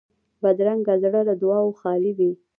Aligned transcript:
بدرنګه 0.41 0.93
زړه 1.03 1.21
له 1.27 1.33
دعاوو 1.41 1.77
خالي 1.79 2.11
وي 2.17 2.31